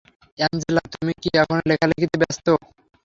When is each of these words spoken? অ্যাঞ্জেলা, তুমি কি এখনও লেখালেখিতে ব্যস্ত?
অ্যাঞ্জেলা, 0.39 0.83
তুমি 0.93 1.11
কি 1.21 1.29
এখনও 1.41 1.67
লেখালেখিতে 1.69 2.15
ব্যস্ত? 2.21 2.47